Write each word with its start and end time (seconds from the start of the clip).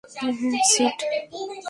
হ্যা, 0.03 0.61
সিড। 0.71 0.97